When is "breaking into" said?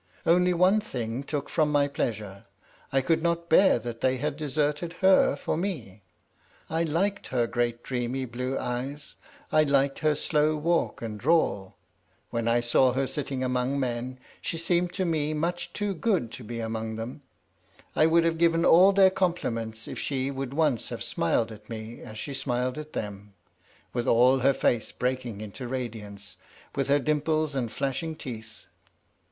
24.91-25.67